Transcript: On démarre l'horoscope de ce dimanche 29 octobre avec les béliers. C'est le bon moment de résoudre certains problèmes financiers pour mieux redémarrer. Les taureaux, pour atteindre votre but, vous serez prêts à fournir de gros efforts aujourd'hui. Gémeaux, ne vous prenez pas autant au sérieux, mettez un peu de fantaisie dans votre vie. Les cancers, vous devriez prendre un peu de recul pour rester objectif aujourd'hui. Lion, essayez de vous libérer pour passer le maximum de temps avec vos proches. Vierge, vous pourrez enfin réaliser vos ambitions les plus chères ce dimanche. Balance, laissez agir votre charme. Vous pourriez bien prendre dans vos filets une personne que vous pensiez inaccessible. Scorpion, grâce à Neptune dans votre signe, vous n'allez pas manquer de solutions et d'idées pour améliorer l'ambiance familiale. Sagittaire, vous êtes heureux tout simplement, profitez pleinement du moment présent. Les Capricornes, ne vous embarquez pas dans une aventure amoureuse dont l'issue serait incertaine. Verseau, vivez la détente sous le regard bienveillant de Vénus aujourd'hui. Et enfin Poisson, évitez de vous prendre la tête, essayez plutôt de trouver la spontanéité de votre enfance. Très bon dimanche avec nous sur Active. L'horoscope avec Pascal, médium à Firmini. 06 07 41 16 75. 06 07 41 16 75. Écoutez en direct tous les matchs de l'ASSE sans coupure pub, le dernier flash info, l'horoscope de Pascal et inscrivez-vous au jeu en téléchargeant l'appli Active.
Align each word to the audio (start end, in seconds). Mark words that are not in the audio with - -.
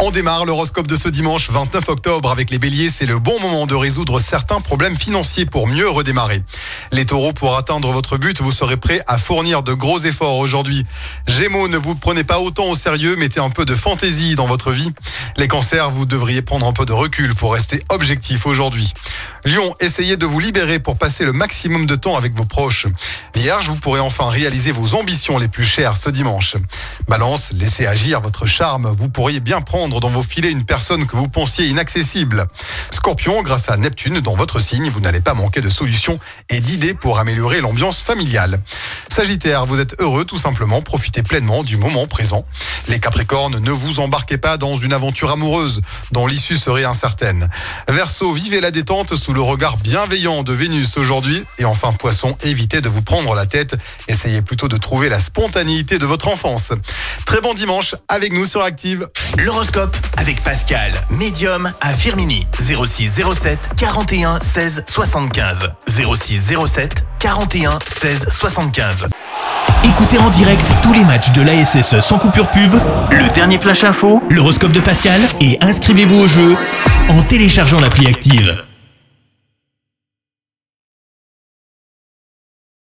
On 0.00 0.10
démarre 0.10 0.44
l'horoscope 0.46 0.88
de 0.88 0.96
ce 0.96 1.08
dimanche 1.08 1.48
29 1.48 1.88
octobre 1.88 2.32
avec 2.32 2.50
les 2.50 2.58
béliers. 2.58 2.90
C'est 2.90 3.06
le 3.06 3.20
bon 3.20 3.38
moment 3.40 3.66
de 3.66 3.74
résoudre 3.76 4.18
certains 4.18 4.60
problèmes 4.60 4.96
financiers 4.96 5.46
pour 5.46 5.68
mieux 5.68 5.88
redémarrer. 5.88 6.42
Les 6.94 7.06
taureaux, 7.06 7.32
pour 7.32 7.56
atteindre 7.56 7.90
votre 7.90 8.18
but, 8.18 8.42
vous 8.42 8.52
serez 8.52 8.76
prêts 8.76 9.00
à 9.06 9.16
fournir 9.16 9.62
de 9.62 9.72
gros 9.72 9.98
efforts 10.00 10.36
aujourd'hui. 10.36 10.82
Gémeaux, 11.26 11.66
ne 11.66 11.78
vous 11.78 11.94
prenez 11.94 12.22
pas 12.22 12.38
autant 12.38 12.66
au 12.66 12.74
sérieux, 12.74 13.16
mettez 13.16 13.40
un 13.40 13.48
peu 13.48 13.64
de 13.64 13.74
fantaisie 13.74 14.36
dans 14.36 14.46
votre 14.46 14.72
vie. 14.72 14.92
Les 15.38 15.48
cancers, 15.48 15.90
vous 15.90 16.04
devriez 16.04 16.42
prendre 16.42 16.66
un 16.66 16.74
peu 16.74 16.84
de 16.84 16.92
recul 16.92 17.34
pour 17.34 17.54
rester 17.54 17.82
objectif 17.88 18.44
aujourd'hui. 18.44 18.92
Lion, 19.46 19.74
essayez 19.80 20.18
de 20.18 20.26
vous 20.26 20.38
libérer 20.38 20.80
pour 20.80 20.98
passer 20.98 21.24
le 21.24 21.32
maximum 21.32 21.86
de 21.86 21.94
temps 21.94 22.14
avec 22.14 22.36
vos 22.36 22.44
proches. 22.44 22.86
Vierge, 23.34 23.68
vous 23.68 23.76
pourrez 23.76 24.00
enfin 24.00 24.28
réaliser 24.28 24.70
vos 24.70 24.94
ambitions 24.94 25.38
les 25.38 25.48
plus 25.48 25.64
chères 25.64 25.96
ce 25.96 26.10
dimanche. 26.10 26.56
Balance, 27.08 27.52
laissez 27.52 27.86
agir 27.86 28.20
votre 28.20 28.44
charme. 28.44 28.94
Vous 28.98 29.08
pourriez 29.08 29.40
bien 29.40 29.62
prendre 29.62 29.98
dans 29.98 30.10
vos 30.10 30.22
filets 30.22 30.52
une 30.52 30.64
personne 30.64 31.06
que 31.06 31.16
vous 31.16 31.28
pensiez 31.28 31.68
inaccessible. 31.68 32.46
Scorpion, 32.90 33.42
grâce 33.42 33.70
à 33.70 33.78
Neptune 33.78 34.20
dans 34.20 34.34
votre 34.34 34.60
signe, 34.60 34.90
vous 34.90 35.00
n'allez 35.00 35.22
pas 35.22 35.32
manquer 35.32 35.62
de 35.62 35.70
solutions 35.70 36.20
et 36.50 36.60
d'idées 36.60 36.81
pour 36.92 37.18
améliorer 37.18 37.60
l'ambiance 37.60 38.00
familiale. 38.00 38.60
Sagittaire, 39.08 39.66
vous 39.66 39.78
êtes 39.78 39.94
heureux 40.00 40.24
tout 40.24 40.38
simplement, 40.38 40.82
profitez 40.82 41.22
pleinement 41.22 41.62
du 41.62 41.76
moment 41.76 42.06
présent. 42.06 42.44
Les 42.88 42.98
Capricornes, 42.98 43.58
ne 43.58 43.70
vous 43.70 44.00
embarquez 44.00 44.38
pas 44.38 44.56
dans 44.56 44.76
une 44.76 44.92
aventure 44.92 45.30
amoureuse 45.30 45.80
dont 46.10 46.26
l'issue 46.26 46.56
serait 46.56 46.84
incertaine. 46.84 47.48
Verseau, 47.88 48.32
vivez 48.32 48.60
la 48.60 48.70
détente 48.70 49.14
sous 49.16 49.32
le 49.32 49.40
regard 49.40 49.76
bienveillant 49.76 50.42
de 50.42 50.52
Vénus 50.52 50.96
aujourd'hui. 50.96 51.44
Et 51.58 51.64
enfin 51.64 51.92
Poisson, 51.92 52.36
évitez 52.42 52.80
de 52.80 52.88
vous 52.88 53.02
prendre 53.02 53.34
la 53.34 53.46
tête, 53.46 53.76
essayez 54.08 54.42
plutôt 54.42 54.68
de 54.68 54.76
trouver 54.76 55.08
la 55.08 55.20
spontanéité 55.20 55.98
de 55.98 56.06
votre 56.06 56.28
enfance. 56.28 56.72
Très 57.26 57.40
bon 57.40 57.54
dimanche 57.54 57.94
avec 58.08 58.32
nous 58.32 58.46
sur 58.46 58.62
Active. 58.62 59.08
L'horoscope 59.38 59.96
avec 60.16 60.42
Pascal, 60.42 60.92
médium 61.10 61.70
à 61.80 61.92
Firmini. 61.92 62.46
06 62.60 63.20
07 63.34 63.58
41 63.76 64.40
16 64.40 64.84
75. 64.88 65.70
06 65.88 66.52
07 66.72 67.06
41 67.18 67.78
16 67.84 68.26
75. 68.30 69.06
Écoutez 69.84 70.16
en 70.18 70.30
direct 70.30 70.64
tous 70.82 70.94
les 70.94 71.04
matchs 71.04 71.30
de 71.32 71.42
l'ASSE 71.42 72.00
sans 72.00 72.18
coupure 72.18 72.48
pub, 72.48 72.74
le 73.10 73.28
dernier 73.34 73.58
flash 73.58 73.84
info, 73.84 74.22
l'horoscope 74.30 74.72
de 74.72 74.80
Pascal 74.80 75.20
et 75.42 75.58
inscrivez-vous 75.60 76.20
au 76.20 76.28
jeu 76.28 76.56
en 77.10 77.22
téléchargeant 77.24 77.78
l'appli 77.78 78.06
Active. 78.06 78.64